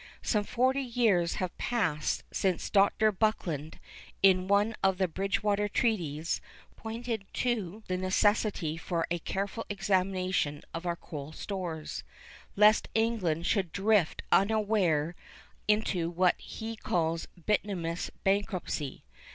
[0.23, 3.11] Some forty years have passed since Dr.
[3.11, 3.79] Buckland,
[4.23, 6.41] in one of the Bridgewater Treatises,
[6.75, 12.03] pointed to the necessity for a careful examination of our coal stores,
[12.55, 15.13] lest England should drift unawares
[15.67, 19.03] into what he called 'bituminous bankruptcy.